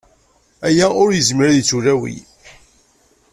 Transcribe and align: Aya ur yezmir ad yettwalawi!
Aya 0.67 0.87
ur 1.03 1.09
yezmir 1.13 1.47
ad 1.49 1.57
yettwalawi! 1.57 2.15